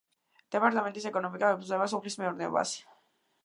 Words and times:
დეპარტამენტის 0.55 1.05
ეკონომიკა 1.11 1.53
ეფუძნება 1.57 1.91
სოფლის 1.95 2.21
მეურნეობას. 2.23 2.77